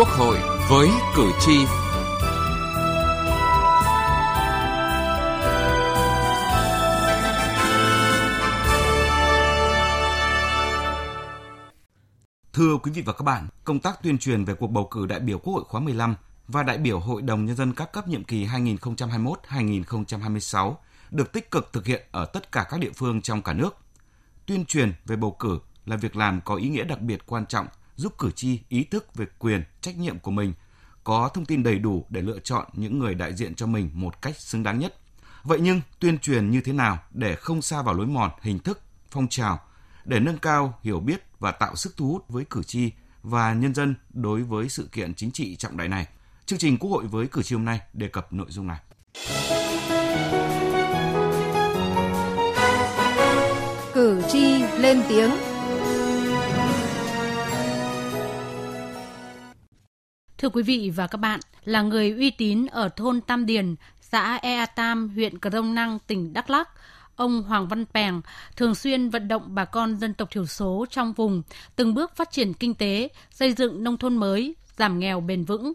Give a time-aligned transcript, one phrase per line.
[0.00, 0.38] Quốc hội
[0.70, 1.64] với cử tri.
[12.52, 15.20] Thưa quý vị và các bạn, công tác tuyên truyền về cuộc bầu cử đại
[15.20, 16.16] biểu Quốc hội khóa 15
[16.48, 20.74] và đại biểu Hội đồng Nhân dân các cấp nhiệm kỳ 2021-2026
[21.10, 23.76] được tích cực thực hiện ở tất cả các địa phương trong cả nước.
[24.46, 27.66] Tuyên truyền về bầu cử là việc làm có ý nghĩa đặc biệt quan trọng
[28.00, 30.52] giúp cử tri ý thức về quyền, trách nhiệm của mình,
[31.04, 34.22] có thông tin đầy đủ để lựa chọn những người đại diện cho mình một
[34.22, 34.94] cách xứng đáng nhất.
[35.42, 38.80] Vậy nhưng tuyên truyền như thế nào để không xa vào lối mòn hình thức,
[39.10, 39.60] phong trào,
[40.04, 43.74] để nâng cao hiểu biết và tạo sức thu hút với cử tri và nhân
[43.74, 46.06] dân đối với sự kiện chính trị trọng đại này.
[46.46, 48.80] Chương trình Quốc hội với cử tri hôm nay đề cập nội dung này.
[53.94, 55.49] Cử tri lên tiếng
[60.40, 64.38] Thưa quý vị và các bạn, là người uy tín ở thôn Tam Điền, xã
[64.42, 66.68] Ea Tam, huyện Cờ Rông Năng, tỉnh Đắk Lắk,
[67.16, 68.20] ông Hoàng Văn Pèng
[68.56, 71.42] thường xuyên vận động bà con dân tộc thiểu số trong vùng
[71.76, 75.72] từng bước phát triển kinh tế, xây dựng nông thôn mới, giảm nghèo bền vững.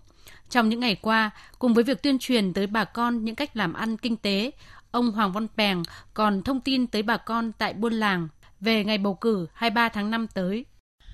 [0.49, 3.73] Trong những ngày qua, cùng với việc tuyên truyền tới bà con những cách làm
[3.73, 4.51] ăn kinh tế,
[4.91, 8.27] ông Hoàng Văn Pèng còn thông tin tới bà con tại buôn làng
[8.59, 10.65] về ngày bầu cử 23 tháng 5 tới.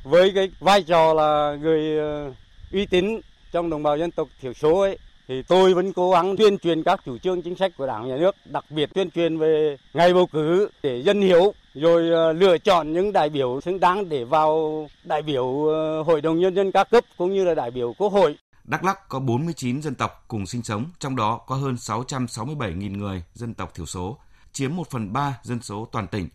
[0.04, 2.34] Với cái vai trò là người ờ,
[2.72, 3.22] uy tín
[3.52, 6.84] trong đồng bào dân tộc thiểu số ấy thì tôi vẫn cố gắng tuyên truyền
[6.84, 10.14] các chủ trương chính sách của Đảng nhà nước, đặc biệt tuyên truyền về ngày
[10.14, 14.24] bầu cử để dân hiểu rồi ờ, lựa chọn những đại biểu xứng đáng để
[14.24, 17.94] vào đại biểu ờ, Hội đồng nhân dân các cấp cũng như là đại biểu
[17.98, 18.38] Quốc hội.
[18.64, 23.24] Đắk Lắk có 49 dân tộc cùng sinh sống, trong đó có hơn 667.000 người
[23.34, 24.18] dân tộc thiểu số,
[24.52, 26.30] chiếm 1 phần 3 dân số toàn tỉnh.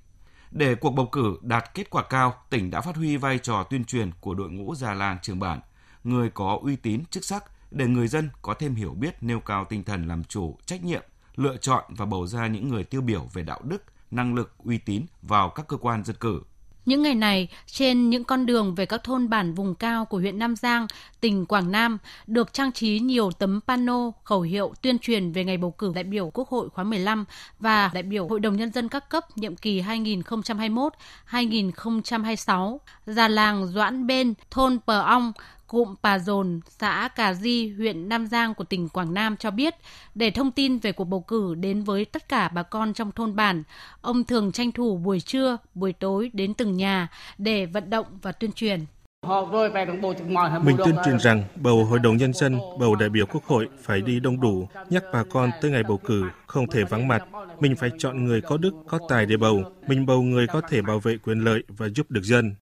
[0.51, 3.85] Để cuộc bầu cử đạt kết quả cao, tỉnh đã phát huy vai trò tuyên
[3.85, 5.61] truyền của đội ngũ già làng trường bản–
[6.07, 9.67] người có uy tín chức sắc để người dân có thêm hiểu biết nêu cao
[9.69, 11.03] tinh thần làm chủ, trách nhiệm,
[11.37, 14.79] lựa chọn và bầu ra những người tiêu biểu về đạo đức, năng lực, uy
[14.79, 16.43] tín vào các cơ quan dân cử.
[16.87, 20.39] Những ngày này, trên những con đường về các thôn bản vùng cao của huyện
[20.39, 20.87] Nam Giang,
[21.21, 25.57] tỉnh Quảng Nam được trang trí nhiều tấm pano khẩu hiệu tuyên truyền về ngày
[25.57, 27.25] bầu cử đại biểu Quốc hội khóa 15
[27.59, 32.79] và đại biểu Hội đồng Nhân dân các cấp nhiệm kỳ 2021-2026.
[33.07, 35.33] Già làng Doãn Bên, thôn Pờ Ong,
[35.67, 39.75] cụm Pà Dồn, xã Cà Di, huyện Nam Giang của tỉnh Quảng Nam cho biết,
[40.15, 43.37] để thông tin về cuộc bầu cử đến với tất cả bà con trong thôn
[43.37, 43.63] bản,
[44.01, 48.33] ông thường tranh thủ buổi trưa, buổi tối đến từng nhà để vận động và
[48.33, 48.81] tuyên truyền.
[50.63, 54.01] Mình tuyên truyền rằng bầu Hội đồng Nhân dân, bầu đại biểu Quốc hội phải
[54.01, 57.23] đi đông đủ, nhắc bà con tới ngày bầu cử, không thể vắng mặt.
[57.61, 59.63] Mình phải chọn người có đức, có tài để bầu.
[59.89, 62.55] Mình bầu người có thể bảo vệ quyền lợi và giúp được dân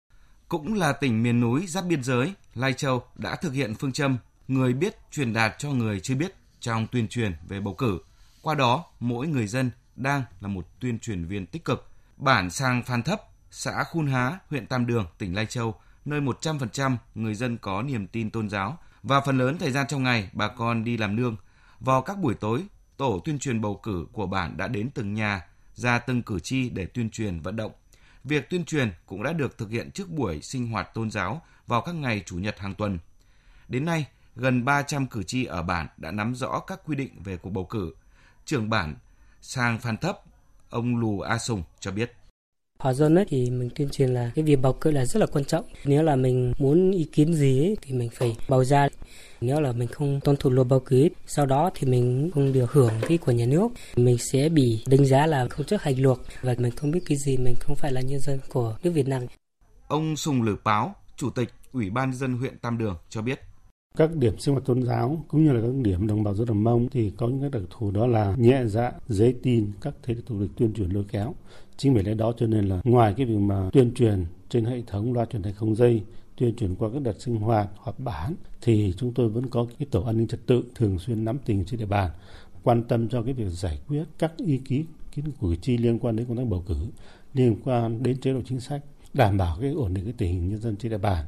[0.48, 4.18] cũng là tỉnh miền núi giáp biên giới, Lai Châu đã thực hiện phương châm
[4.48, 7.98] người biết truyền đạt cho người chưa biết trong tuyên truyền về bầu cử.
[8.42, 11.88] Qua đó, mỗi người dân đang là một tuyên truyền viên tích cực.
[12.16, 16.96] Bản Sang Phan Thấp, xã Khun Há, huyện Tam Đường, tỉnh Lai Châu, nơi 100%
[17.14, 20.48] người dân có niềm tin tôn giáo và phần lớn thời gian trong ngày bà
[20.48, 21.36] con đi làm nương.
[21.80, 22.62] Vào các buổi tối,
[22.96, 26.68] tổ tuyên truyền bầu cử của bản đã đến từng nhà, ra từng cử tri
[26.68, 27.72] để tuyên truyền vận động
[28.24, 31.80] Việc tuyên truyền cũng đã được thực hiện trước buổi sinh hoạt tôn giáo vào
[31.80, 32.98] các ngày Chủ nhật hàng tuần.
[33.68, 37.36] Đến nay, gần 300 cử tri ở bản đã nắm rõ các quy định về
[37.36, 37.94] cuộc bầu cử.
[38.44, 38.96] Trưởng bản
[39.40, 40.18] Sang Phan Thấp,
[40.70, 42.12] ông Lù A Sùng cho biết.
[42.84, 45.26] Hòa dân ấy thì mình tuyên truyền là cái việc bầu cử là rất là
[45.26, 45.64] quan trọng.
[45.84, 48.88] Nếu là mình muốn ý kiến gì ấy, thì mình phải bầu ra.
[49.40, 52.72] Nếu là mình không tuân thủ luật bầu cử, sau đó thì mình không được
[52.72, 53.68] hưởng cái của nhà nước.
[53.96, 57.18] Mình sẽ bị đánh giá là không chấp hành luật và mình không biết cái
[57.18, 59.22] gì, mình không phải là nhân dân của nước Việt Nam.
[59.88, 63.40] Ông Sùng Lử Páo, Chủ tịch Ủy ban dân huyện Tam Đường cho biết
[63.98, 66.56] các điểm sinh hoạt tôn giáo cũng như là các điểm đồng bào dân tộc
[66.56, 70.14] Mông thì có những cái đặc thù đó là nhẹ dạ, dễ tin, các thế
[70.14, 71.34] lực thù địch tuyên truyền lôi kéo.
[71.76, 74.82] Chính vì lẽ đó cho nên là ngoài cái việc mà tuyên truyền trên hệ
[74.86, 76.02] thống loa truyền thanh không dây,
[76.36, 79.86] tuyên truyền qua các đợt sinh hoạt, họp bản thì chúng tôi vẫn có cái
[79.90, 82.10] tổ an ninh trật tự thường xuyên nắm tình trên địa bàn,
[82.62, 84.84] quan tâm cho cái việc giải quyết các ý kiến
[85.14, 86.86] kiến của cử tri liên quan đến công tác bầu cử,
[87.34, 88.82] liên quan đến chế độ chính sách,
[89.14, 91.24] đảm bảo cái ổn định cái tình hình nhân dân trên địa bàn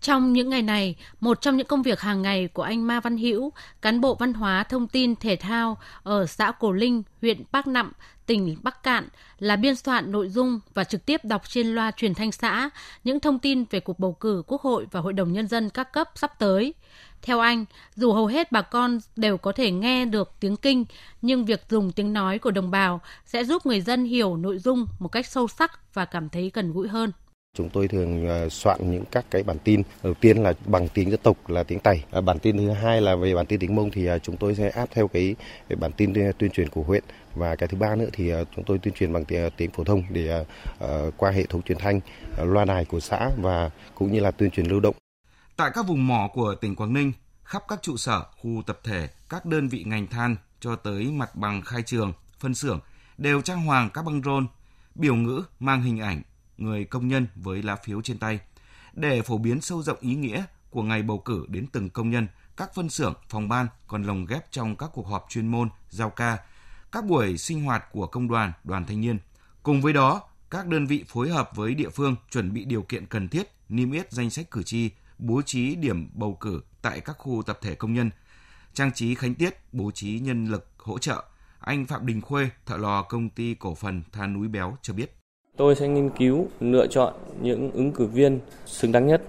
[0.00, 3.18] trong những ngày này, một trong những công việc hàng ngày của anh Ma Văn
[3.18, 3.52] Hữu,
[3.82, 7.92] cán bộ văn hóa thông tin thể thao ở xã Cổ Linh, huyện Bắc Nậm,
[8.26, 9.08] tỉnh Bắc Cạn
[9.38, 12.70] là biên soạn nội dung và trực tiếp đọc trên loa truyền thanh xã
[13.04, 15.92] những thông tin về cuộc bầu cử Quốc hội và Hội đồng Nhân dân các
[15.92, 16.74] cấp sắp tới.
[17.22, 17.64] Theo anh,
[17.94, 20.84] dù hầu hết bà con đều có thể nghe được tiếng kinh,
[21.22, 24.86] nhưng việc dùng tiếng nói của đồng bào sẽ giúp người dân hiểu nội dung
[24.98, 27.12] một cách sâu sắc và cảm thấy gần gũi hơn.
[27.56, 29.82] Chúng tôi thường à, soạn những các cái bản tin.
[30.02, 33.00] Đầu tiên là bằng tiếng dân tộc là tiếng tày, à, bản tin thứ hai
[33.00, 35.34] là về bản tin tiếng Mông thì à, chúng tôi sẽ áp theo cái
[35.80, 37.04] bản tin tuyên truyền của huyện
[37.34, 40.02] và cái thứ ba nữa thì chúng tôi tuyên truyền bằng tiếng, tiếng phổ thông
[40.10, 40.44] để
[41.16, 42.00] qua hệ thống truyền thanh
[42.38, 44.94] loa đài của xã và cũng như là tuyên truyền lưu động.
[45.56, 47.12] Tại các vùng mỏ của tỉnh Quảng Ninh,
[47.44, 51.36] khắp các trụ sở, khu tập thể, các đơn vị ngành than cho tới mặt
[51.36, 52.80] bằng khai trường, phân xưởng
[53.18, 54.46] đều trang hoàng các băng rôn,
[54.94, 56.22] biểu ngữ mang hình ảnh
[56.58, 58.40] người công nhân với lá phiếu trên tay
[58.96, 62.26] để phổ biến sâu rộng ý nghĩa của ngày bầu cử đến từng công nhân,
[62.56, 66.10] các phân xưởng, phòng ban còn lồng ghép trong các cuộc họp chuyên môn, giao
[66.10, 66.38] ca,
[66.92, 69.18] các buổi sinh hoạt của công đoàn, đoàn thanh niên.
[69.62, 73.06] Cùng với đó, các đơn vị phối hợp với địa phương chuẩn bị điều kiện
[73.06, 77.16] cần thiết, niêm yết danh sách cử tri, bố trí điểm bầu cử tại các
[77.18, 78.10] khu tập thể công nhân,
[78.74, 81.24] trang trí khánh tiết, bố trí nhân lực hỗ trợ.
[81.60, 85.16] Anh Phạm Đình Khuê, thợ lò công ty cổ phần than núi béo cho biết.
[85.56, 89.22] Tôi sẽ nghiên cứu, lựa chọn những ứng cử viên xứng đáng nhất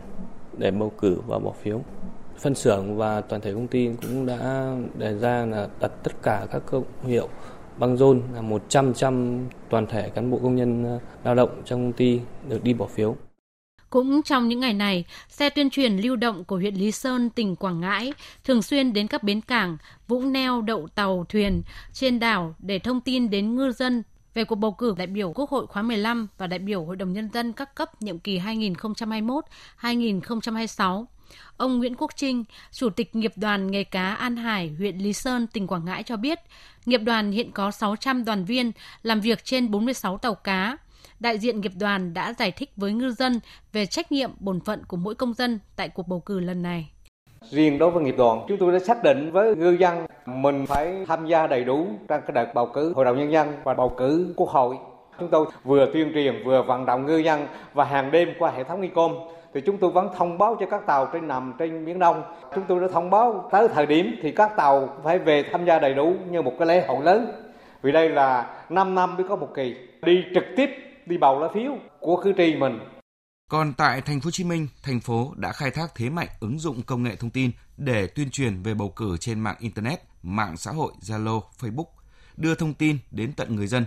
[0.58, 1.82] để bầu cử và bỏ phiếu.
[2.40, 6.48] Phân xưởng và toàn thể công ty cũng đã đề ra là đặt tất cả
[6.52, 7.30] các công hiệu
[7.78, 11.94] băng rôn là 100% toàn thể cán bộ công nhân ờ, lao động trong công
[11.94, 12.20] ty
[12.50, 13.16] được đi bỏ phiếu.
[13.90, 17.56] Cũng trong những ngày này, xe tuyên truyền lưu động của huyện Lý Sơn, tỉnh
[17.56, 18.14] Quảng Ngãi
[18.44, 19.78] thường xuyên đến các bến cảng,
[20.08, 21.62] vũng neo đậu tàu thuyền
[21.94, 24.04] trên đảo để thông tin đến ngư dân
[24.38, 27.14] về cuộc bầu cử đại biểu Quốc hội khóa 15 và đại biểu Hội đồng
[27.14, 31.06] Nhân dân các cấp nhiệm kỳ 2021-2026.
[31.58, 35.48] Ông Nguyễn Quốc Trinh, Chủ tịch Nghiệp đoàn Nghề cá An Hải, huyện Lý Sơn,
[35.48, 36.40] tỉnh Quảng Ngãi cho biết,
[36.86, 38.72] nghiệp đoàn hiện có 600 đoàn viên
[39.04, 40.78] làm việc trên 46 tàu cá,
[41.20, 43.40] đại diện nghiệp đoàn đã giải thích với ngư dân
[43.74, 46.90] về trách nhiệm bổn phận của mỗi công dân tại cuộc bầu cử lần này.
[47.50, 51.06] Riêng đối với nghiệp đoàn, chúng tôi đã xác định với ngư dân mình phải
[51.08, 53.90] tham gia đầy đủ trong cái đợt bầu cử Hội đồng Nhân dân và bầu
[53.90, 54.78] cử Quốc hội.
[55.20, 58.64] Chúng tôi vừa tuyên truyền vừa vận động ngư dân và hàng đêm qua hệ
[58.64, 59.12] thống Ngicom
[59.54, 62.24] thì chúng tôi vẫn thông báo cho các tàu trên nằm trên biển Đông.
[62.56, 65.80] Chúng tôi đã thông báo tới thời điểm thì các tàu phải về tham gia
[65.80, 67.32] đầy đủ như một cái lễ hội lớn.
[67.82, 70.70] Vì đây là 5 năm mới có một kỳ đi trực tiếp
[71.06, 72.80] đi bầu lá phiếu của cử tri mình.
[73.50, 76.60] Còn tại thành phố Hồ Chí Minh, thành phố đã khai thác thế mạnh ứng
[76.60, 80.58] dụng công nghệ thông tin để tuyên truyền về bầu cử trên mạng internet, mạng
[80.58, 81.86] xã hội Zalo, Facebook,
[82.38, 83.86] đưa thông tin đến tận người dân.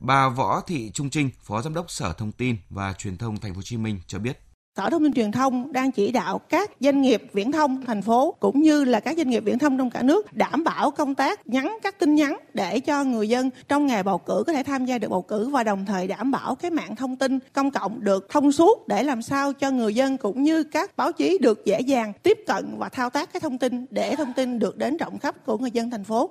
[0.00, 3.52] Bà Võ Thị Trung Trinh, Phó Giám đốc Sở Thông tin và Truyền thông Thành
[3.52, 4.45] phố Hồ Chí Minh cho biết.
[4.76, 8.34] Sở Thông tin Truyền thông đang chỉ đạo các doanh nghiệp viễn thông thành phố
[8.40, 11.46] cũng như là các doanh nghiệp viễn thông trong cả nước đảm bảo công tác
[11.46, 14.84] nhắn các tin nhắn để cho người dân trong ngày bầu cử có thể tham
[14.84, 18.04] gia được bầu cử và đồng thời đảm bảo cái mạng thông tin công cộng
[18.04, 21.64] được thông suốt để làm sao cho người dân cũng như các báo chí được
[21.64, 24.96] dễ dàng tiếp cận và thao tác cái thông tin để thông tin được đến
[24.96, 26.30] rộng khắp của người dân thành phố.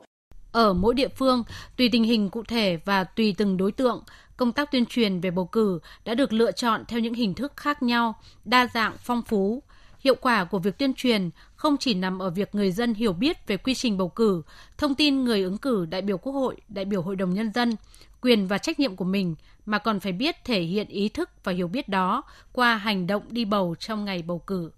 [0.51, 1.43] Ở mỗi địa phương,
[1.77, 4.03] tùy tình hình cụ thể và tùy từng đối tượng,
[4.37, 7.53] công tác tuyên truyền về bầu cử đã được lựa chọn theo những hình thức
[7.57, 8.15] khác nhau,
[8.45, 9.63] đa dạng, phong phú.
[9.99, 13.47] Hiệu quả của việc tuyên truyền không chỉ nằm ở việc người dân hiểu biết
[13.47, 14.41] về quy trình bầu cử,
[14.77, 17.75] thông tin người ứng cử đại biểu Quốc hội, đại biểu Hội đồng Nhân dân,
[18.21, 19.35] quyền và trách nhiệm của mình,
[19.65, 22.23] mà còn phải biết thể hiện ý thức và hiểu biết đó
[22.53, 24.71] qua hành động đi bầu trong ngày bầu cử.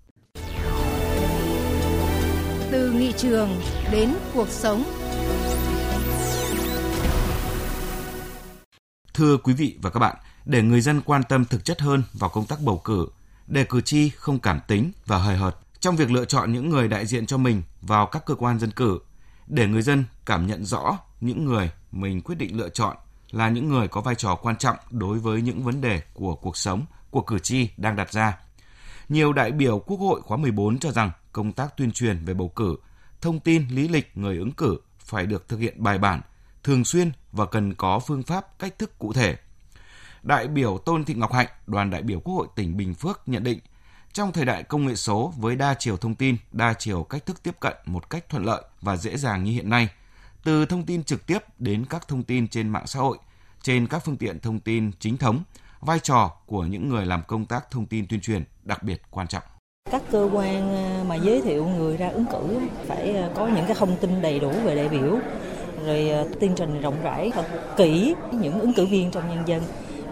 [2.72, 3.50] Từ nghị trường
[3.92, 4.84] đến cuộc sống
[9.18, 10.16] Thưa quý vị và các bạn,
[10.46, 13.08] để người dân quan tâm thực chất hơn vào công tác bầu cử,
[13.48, 16.88] để cử tri không cảm tính và hời hợt trong việc lựa chọn những người
[16.88, 19.00] đại diện cho mình vào các cơ quan dân cử,
[19.48, 22.98] để người dân cảm nhận rõ những người mình quyết định lựa chọn
[23.32, 26.58] là những người có vai trò quan trọng đối với những vấn đề của cuộc
[26.58, 28.38] sống của cử tri đang đặt ra.
[29.10, 32.48] Nhiều đại biểu Quốc hội khóa 14 cho rằng công tác tuyên truyền về bầu
[32.48, 32.76] cử,
[33.22, 36.22] thông tin lý lịch người ứng cử phải được thực hiện bài bản,
[36.64, 39.38] thường xuyên và cần có phương pháp cách thức cụ thể.
[40.24, 43.44] Đại biểu Tôn Thị Ngọc Hạnh, đoàn đại biểu Quốc hội tỉnh Bình Phước nhận
[43.44, 43.60] định,
[44.14, 47.44] trong thời đại công nghệ số với đa chiều thông tin, đa chiều cách thức
[47.44, 49.90] tiếp cận một cách thuận lợi và dễ dàng như hiện nay,
[50.44, 53.18] từ thông tin trực tiếp đến các thông tin trên mạng xã hội,
[53.62, 55.44] trên các phương tiện thông tin chính thống,
[55.80, 59.28] vai trò của những người làm công tác thông tin tuyên truyền đặc biệt quan
[59.28, 59.44] trọng
[59.92, 63.66] các cơ quan à, mà giới thiệu người ra ứng cử phải à, có những
[63.66, 65.20] cái thông tin đầy đủ về đại biểu
[65.88, 67.46] rồi ờ, tuyên truyền rộng rãi, thật
[67.78, 69.62] kỹ những ứng cử viên trong nhân dân,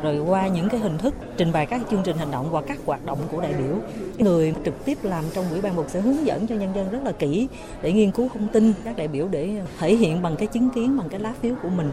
[0.04, 2.78] rồi qua những cái hình thức trình bày các chương trình hành động và các
[2.86, 3.78] hoạt động của đại biểu.
[4.18, 7.00] Người trực tiếp làm trong ủy ban bầu sẽ hướng dẫn cho nhân dân rất
[7.04, 7.48] là kỹ
[7.82, 10.98] để nghiên cứu thông tin các đại biểu để thể hiện bằng cái chứng kiến,
[10.98, 11.92] bằng cái lá phiếu của mình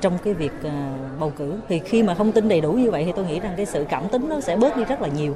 [0.00, 0.70] trong cái việc ờ,
[1.20, 1.54] bầu cử.
[1.68, 3.84] Thì khi mà thông tin đầy đủ như vậy thì tôi nghĩ rằng cái sự
[3.88, 5.34] cảm tính nó sẽ bớt đi rất là nhiều.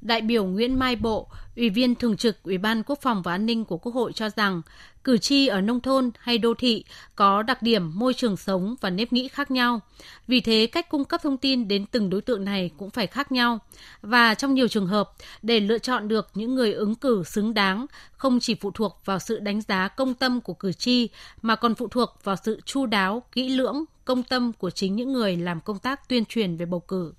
[0.00, 3.46] Đại biểu Nguyễn Mai Bộ, Ủy viên Thường trực Ủy ban Quốc phòng và An
[3.46, 4.62] ninh của Quốc hội cho rằng,
[5.04, 6.84] cử tri ở nông thôn hay đô thị
[7.16, 9.80] có đặc điểm môi trường sống và nếp nghĩ khác nhau.
[10.26, 13.32] Vì thế, cách cung cấp thông tin đến từng đối tượng này cũng phải khác
[13.32, 13.58] nhau.
[14.02, 15.10] Và trong nhiều trường hợp,
[15.42, 19.18] để lựa chọn được những người ứng cử xứng đáng, không chỉ phụ thuộc vào
[19.18, 21.08] sự đánh giá công tâm của cử tri,
[21.42, 25.12] mà còn phụ thuộc vào sự chu đáo, kỹ lưỡng, công tâm của chính những
[25.12, 27.12] người làm công tác tuyên truyền về bầu cử.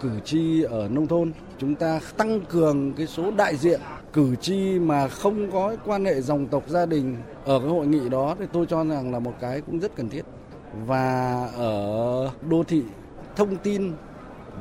[0.00, 3.80] Cử tri ở nông thôn chúng ta tăng cường cái số đại diện
[4.12, 8.08] cử tri mà không có quan hệ dòng tộc gia đình ở cái hội nghị
[8.08, 10.22] đó thì tôi cho rằng là một cái cũng rất cần thiết.
[10.86, 12.82] Và ở đô thị
[13.36, 13.92] thông tin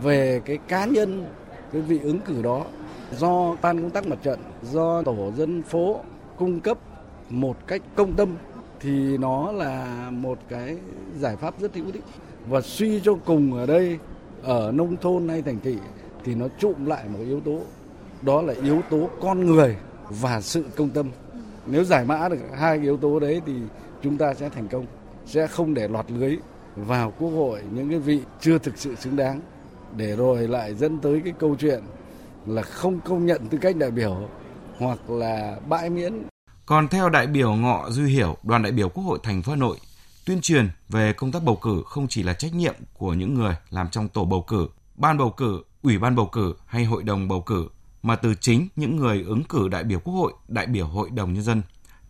[0.02, 1.26] về cái cá nhân
[1.74, 2.66] cái vị ứng cử đó
[3.18, 6.00] do ban công tác mặt trận, do tổ dân phố
[6.38, 6.78] cung cấp
[7.30, 8.36] một cách công tâm
[8.80, 10.78] thì nó là một cái
[11.20, 12.04] giải pháp rất hữu ích.
[12.50, 13.98] Và suy cho cùng ở đây
[14.44, 15.78] ở nông thôn hay thành thị
[16.24, 17.60] thì nó trụm lại một yếu tố.
[18.22, 19.78] Đó là yếu tố con người
[20.10, 21.10] và sự công tâm.
[21.66, 23.54] Nếu giải mã được hai yếu tố đấy thì
[24.04, 24.86] chúng ta sẽ thành công
[25.26, 26.38] sẽ không để lọt lưới
[26.76, 29.42] vào quốc hội những cái vị chưa thực sự xứng đáng.
[29.98, 31.84] Để rồi lại dẫn tới cái câu chuyện
[32.46, 34.30] là không công nhận tư cách đại biểu
[34.78, 36.14] hoặc là bãi miễn.
[36.66, 39.56] Còn theo đại biểu Ngọ Duy Hiểu, đoàn đại biểu Quốc hội thành phố Hà
[39.56, 39.78] Nội,
[40.28, 43.56] Tuyên truyền về công tác bầu cử không chỉ là trách nhiệm của những người
[43.70, 47.28] làm trong tổ bầu cử, ban bầu cử, ủy ban bầu cử hay hội đồng
[47.28, 47.68] bầu cử,
[48.04, 51.34] mà từ chính những người ứng cử đại biểu Quốc hội, đại biểu Hội đồng
[51.34, 51.62] Nhân dân.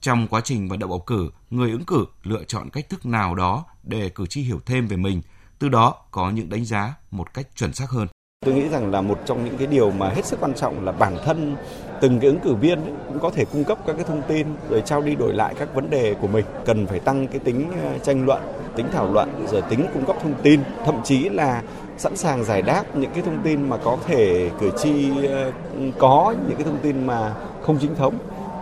[0.02, 3.36] Trong quá trình vận động bầu cử, người ứng cử lựa chọn cách thức nào
[3.36, 5.22] đó để cử tri hiểu thêm về mình,
[5.60, 8.08] từ đó có những đánh giá một cách chuẩn xác hơn.
[8.46, 10.92] Tôi nghĩ rằng là một trong những cái điều mà hết sức quan trọng là
[10.92, 11.56] bản thân
[12.02, 14.48] từng cái ứng cử viên ấy, cũng có thể cung cấp các cái thông tin
[14.70, 16.46] rồi trao đi đổi lại các vấn đề của mình.
[16.66, 18.42] Cần phải tăng cái tính ờ, tranh luận
[18.76, 20.60] tính thảo luận rồi tính cung cấp thông tin.
[20.86, 21.62] Thậm chí là
[21.98, 25.52] sẵn sàng giải đáp những cái thông tin mà có thể cử tri ờ,
[25.98, 28.14] có những cái thông tin mà không chính thống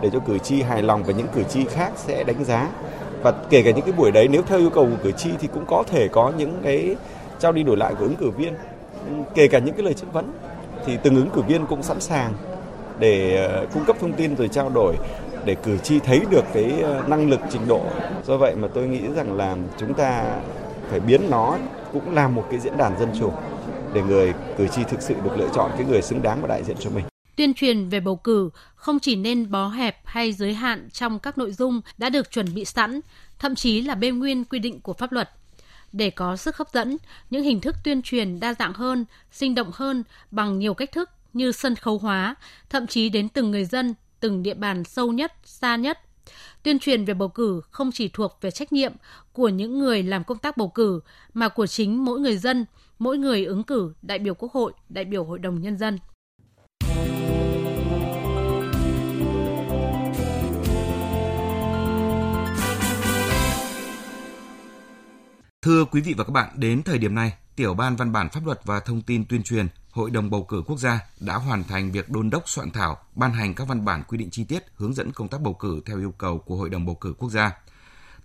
[0.02, 2.68] để cho cử tri hài lòng và những cử tri khác sẽ đánh giá.
[3.22, 5.48] Và kể cả những cái buổi đấy nếu theo yêu cầu của cử tri thì
[5.54, 6.96] cũng có thể có những cái
[7.38, 8.54] trao đi đổi lại của ứng cử viên.
[9.34, 10.32] Kể cả những cái lời chất vấn
[10.86, 12.32] thì từng ứng cử viên cũng sẵn sàng
[12.98, 14.96] để ờ, cung cấp thông tin rồi trao đổi
[15.44, 17.84] để cử tri thấy được cái ờ, năng lực trình độ.
[18.26, 20.40] Do vậy mà tôi nghĩ rằng là chúng ta
[20.90, 21.58] phải biến nó
[21.92, 23.32] cũng là một cái diễn đàn dân chủ
[23.94, 26.64] để người cử tri thực sự được lựa chọn cái người xứng đáng và đại
[26.64, 27.04] diện cho mình.
[27.36, 31.38] Tuyên truyền về bầu cử không chỉ nên bó hẹp hay giới hạn trong các
[31.38, 33.00] nội dung đã được chuẩn bị sẵn,
[33.38, 35.30] thậm chí là bê nguyên quy định của pháp luật.
[35.92, 36.96] Để có sức hấp dẫn,
[37.30, 41.10] những hình thức tuyên truyền đa dạng hơn, sinh động hơn bằng nhiều cách thức
[41.36, 42.34] như sân khấu hóa,
[42.70, 45.98] thậm chí đến từng người dân, từng địa bàn sâu nhất, xa nhất.
[46.62, 48.92] Tuyên truyền về bầu cử không chỉ thuộc về trách nhiệm
[49.32, 51.00] của những người làm công tác bầu cử
[51.34, 52.64] mà của chính mỗi người dân,
[52.98, 55.98] mỗi người ứng cử đại biểu Quốc hội, đại biểu Hội đồng nhân dân.
[65.62, 68.46] Thưa quý vị và các bạn, đến thời điểm này, Tiểu ban Văn bản Pháp
[68.46, 69.66] luật và Thông tin tuyên truyền
[69.96, 73.32] Hội đồng bầu cử quốc gia đã hoàn thành việc đôn đốc soạn thảo, ban
[73.32, 75.98] hành các văn bản quy định chi tiết hướng dẫn công tác bầu cử theo
[75.98, 77.52] yêu cầu của Hội đồng bầu cử quốc gia.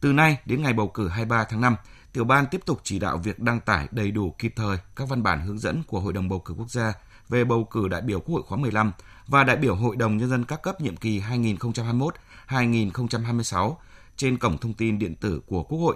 [0.02, 1.76] Từ nay đến ngày bầu cử 23 tháng 5,
[2.14, 5.24] tiểu ban tiếp tục chỉ đạo việc đăng tải đầy đủ kịp thời các văn
[5.24, 6.94] bản hướng dẫn của Hội đồng bầu cử quốc gia
[7.30, 8.92] về bầu cử đại biểu Quốc hội khóa 15
[9.28, 11.22] và đại biểu Hội đồng nhân dân các cấp nhiệm kỳ
[12.48, 13.76] 2021-2026
[14.18, 15.96] trên cổng thông tin điện tử của Quốc hội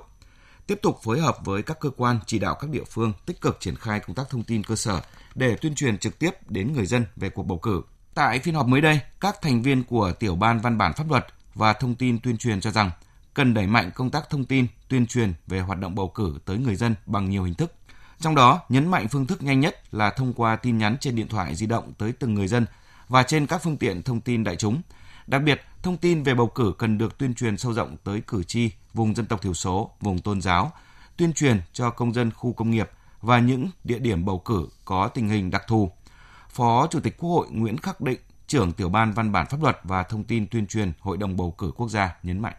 [0.68, 3.58] tiếp tục phối hợp với các cơ quan chỉ đạo các địa phương tích cực
[3.60, 5.02] triển khai công tác thông tin cơ sở
[5.36, 7.82] để tuyên truyền trực tiếp đến người dân về cuộc bầu cử.
[8.14, 11.26] Tại phiên họp mới đây, các thành viên của tiểu ban văn bản pháp luật
[11.54, 12.92] và thông tin tuyên truyền cho rằng
[13.34, 16.58] cần đẩy mạnh công tác thông tin, tuyên truyền về hoạt động bầu cử tới
[16.58, 17.72] người dân bằng nhiều hình thức.
[18.20, 21.28] Trong đó, nhấn mạnh phương thức nhanh nhất là thông qua tin nhắn trên điện
[21.28, 22.66] thoại di động tới từng người dân
[23.08, 24.82] và trên các phương tiện thông tin đại chúng.
[25.28, 28.44] Đặc biệt, thông tin về bầu cử cần được tuyên truyền sâu rộng tới cử
[28.44, 30.72] tri vùng dân tộc thiểu số, vùng tôn giáo,
[31.18, 32.90] tuyên truyền cho công dân khu công nghiệp
[33.22, 35.90] và những địa điểm bầu cử có tình hình đặc thù.
[36.50, 39.78] Phó Chủ tịch Quốc hội Nguyễn Khắc Định, trưởng tiểu ban văn bản pháp luật
[39.84, 42.54] và thông tin tuyên truyền Hội đồng bầu cử quốc gia nhấn mạnh.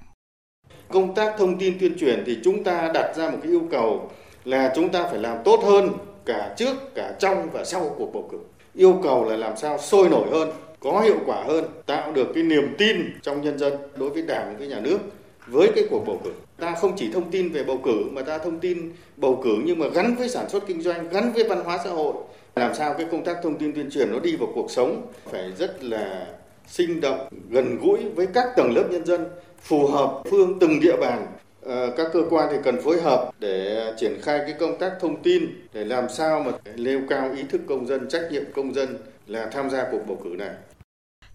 [0.88, 4.10] Công tác thông tin tuyên truyền thì chúng ta đặt ra một cái yêu cầu
[4.44, 5.92] là chúng ta phải làm tốt hơn
[6.26, 8.38] cả trước, cả trong và sau cuộc bầu cử.
[8.74, 10.50] Yêu cầu là làm sao sôi nổi hơn,
[10.80, 14.58] có hiệu quả hơn, tạo được cái niềm tin trong nhân dân đối với Đảng
[14.58, 14.98] với nhà nước
[15.46, 16.30] với cái cuộc bầu cử.
[16.56, 19.78] Ta không chỉ thông tin về bầu cử mà ta thông tin bầu cử nhưng
[19.78, 22.14] mà gắn với sản xuất kinh doanh, gắn với văn hóa xã hội.
[22.56, 25.52] Làm sao cái công tác thông tin tuyên truyền nó đi vào cuộc sống phải
[25.58, 26.26] rất là
[26.66, 29.24] sinh động, gần gũi với các tầng lớp nhân dân,
[29.62, 31.26] phù hợp phương từng địa bàn
[31.62, 35.22] ờ, các cơ quan thì cần phối hợp để triển khai cái công tác thông
[35.22, 38.98] tin để làm sao mà nêu cao ý thức công dân, trách nhiệm công dân
[39.26, 40.50] là tham gia cuộc bầu cử này.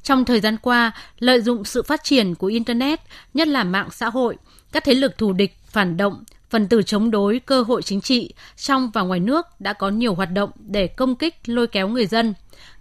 [0.04, 3.00] Trong thời gian qua, lợi dụng sự phát triển của Internet,
[3.34, 4.38] nhất là mạng xã hội,
[4.72, 8.34] các thế lực thù địch, phản động, phần tử chống đối cơ hội chính trị
[8.58, 12.06] trong và ngoài nước đã có nhiều hoạt động để công kích lôi kéo người
[12.06, 12.34] dân.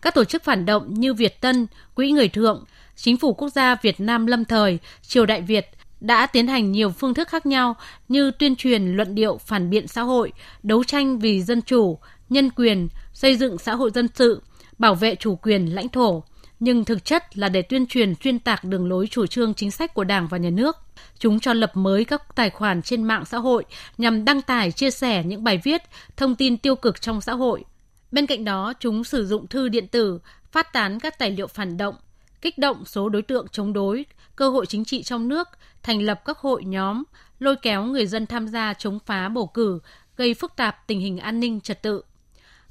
[0.03, 2.65] Các tổ chức phản động như Việt Tân, Quỹ Người Thượng,
[2.97, 5.67] Chính phủ Quốc gia Việt Nam lâm thời, Triều Đại Việt
[6.01, 7.77] đã tiến hành nhiều phương thức khác nhau
[8.09, 11.99] như tuyên truyền luận điệu phản biện xã hội, đấu tranh vì dân chủ,
[12.29, 14.43] nhân quyền, xây dựng xã hội dân sự,
[14.79, 16.23] bảo vệ chủ quyền lãnh thổ,
[16.61, 19.95] nhưng thực chất là để tuyên truyền xuyên tạc đường lối chủ trương chính sách
[19.95, 20.77] của Đảng và Nhà nước.
[21.19, 23.65] Chúng cho lập mới các tài khoản trên mạng xã hội
[23.99, 25.83] nhằm đăng tải chia sẻ những bài viết,
[26.17, 27.65] thông tin tiêu cực trong xã hội.
[28.13, 30.21] Bên cạnh đó, chúng sử dụng thư điện tử,
[30.53, 31.95] phát tán các tài liệu phản động,
[32.41, 34.05] kích động số đối tượng chống đối,
[34.37, 35.49] cơ hội chính trị trong nước,
[35.83, 37.03] thành lập các hội nhóm,
[37.39, 39.81] lôi kéo người dân tham gia chống phá bầu cử,
[40.17, 42.03] gây phức tạp tình hình an ninh trật tự.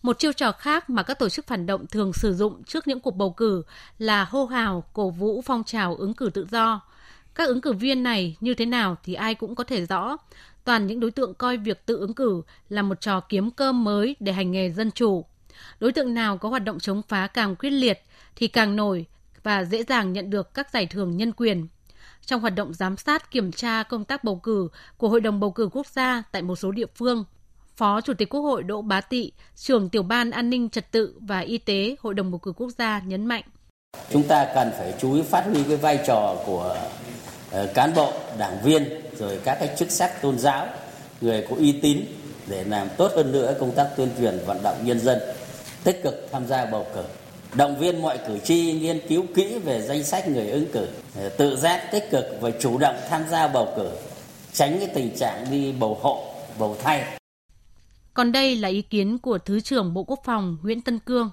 [0.01, 3.00] Một chiêu trò khác mà các tổ chức phản động thường sử dụng trước những
[3.00, 3.63] cuộc bầu cử
[3.98, 6.82] là hô hào cổ vũ phong trào ứng cử tự do.
[7.36, 10.18] Các ứng cử viên này như thế nào thì ai cũng có thể rõ.
[10.63, 14.15] Toàn những đối tượng coi việc tự ứng cử là một trò kiếm cơm mới
[14.20, 15.25] để hành nghề dân chủ.
[15.79, 18.03] Đối tượng nào có hoạt động chống phá càng quyết liệt
[18.36, 19.06] thì càng nổi
[19.44, 21.68] và dễ dàng nhận được các giải thưởng nhân quyền.
[22.25, 25.51] Trong hoạt động giám sát kiểm tra công tác bầu cử của Hội đồng bầu
[25.51, 27.24] cử quốc gia tại một số địa phương,
[27.79, 31.13] Phó Chủ tịch Quốc hội Đỗ Bá Tị, trưởng tiểu ban an ninh trật tự
[31.19, 33.43] và y tế Hội đồng bầu cử quốc gia nhấn mạnh.
[34.12, 36.77] Chúng ta cần phải chú ý phát huy cái vai trò của
[37.51, 38.86] ờ, cán bộ, đảng viên,
[39.17, 40.67] rồi các cái chức sắc tôn giáo,
[41.21, 42.05] người có uy tín
[42.48, 45.19] để làm tốt hơn nữa công tác tuyên truyền vận động nhân dân
[45.83, 47.03] tích cực tham gia bầu cử
[47.53, 51.29] động viên mọi cử tri nghiên cứu kỹ về danh sách người ứng cử ờ,
[51.29, 53.89] tự giác tích cực và chủ động tham gia bầu cử
[54.53, 56.25] tránh cái tình trạng đi bầu hộ
[56.57, 57.18] bầu thay
[58.19, 61.29] còn đây là ý kiến của Thứ trưởng Bộ Quốc phòng Nguyễn Tân Cương.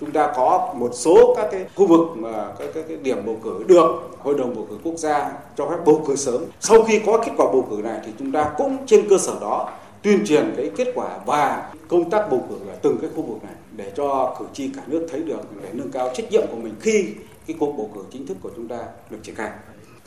[0.00, 3.40] Chúng ta có một số các cái khu vực mà các, các cái điểm bầu
[3.44, 6.44] cử được Hội đồng bầu cử quốc gia cho phép bầu cử sớm.
[6.60, 9.38] Sau khi có kết quả bầu cử này thì chúng ta cũng trên cơ sở
[9.40, 9.72] đó
[10.02, 13.44] tuyên truyền cái kết quả và công tác bầu cử ở từng cái khu vực
[13.44, 16.56] này để cho cử tri cả nước thấy được để nâng cao trách nhiệm của
[16.56, 17.04] mình khi
[17.46, 18.78] cái cuộc bầu cử chính thức của chúng ta
[19.10, 19.50] được triển khai.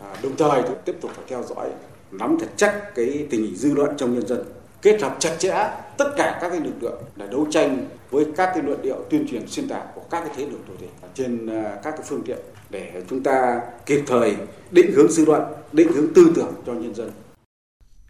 [0.02, 1.70] À, đồng thời tiếp tục phải theo dõi
[2.12, 4.44] nắm thật chắc cái tình hình dư luận trong nhân dân
[4.82, 8.52] kết hợp chặt chẽ tất cả các cái lực lượng để đấu tranh với các
[8.54, 11.48] cái luận điệu tuyên truyền xuyên tạc của các cái thế lực thù địch trên
[11.48, 12.40] à, các cái phương tiện
[12.70, 14.36] để chúng ta kịp thời
[14.72, 15.42] định hướng dư luận,
[15.72, 17.12] định hướng tư tưởng cho nhân dân.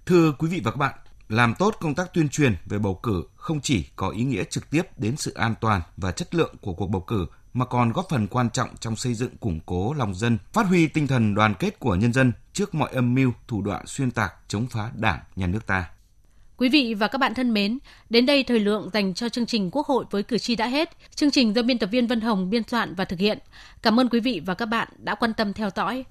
[0.06, 0.94] Thưa quý vị và các bạn,
[1.30, 4.70] làm tốt công tác tuyên truyền về bầu cử không chỉ có ý nghĩa trực
[4.70, 8.06] tiếp đến sự an toàn và chất lượng của cuộc bầu cử mà còn góp
[8.10, 11.54] phần quan trọng trong xây dựng củng cố lòng dân, phát huy tinh thần đoàn
[11.60, 15.20] kết của nhân dân trước mọi âm mưu, thủ đoạn xuyên tạc chống phá Đảng,
[15.36, 15.90] nhà nước ta.
[16.62, 19.70] Quý vị và các bạn thân mến, đến đây thời lượng dành cho chương trình
[19.72, 20.90] Quốc hội với cử tri đã hết.
[21.16, 23.38] Chương trình do biên tập viên Vân Hồng biên soạn và thực hiện.
[23.82, 26.06] Cảm ơn quý vị và các bạn đã quan tâm theo dõi.